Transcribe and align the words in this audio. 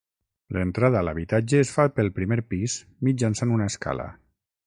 L'entrada 0.55 0.99
a 1.01 1.05
l'habitatge 1.07 1.59
es 1.65 1.73
fa 1.75 1.85
pel 1.99 2.09
primer 2.17 2.39
pis 2.53 2.79
mitjançant 3.09 3.55
una 3.59 3.71
escala. 3.75 4.09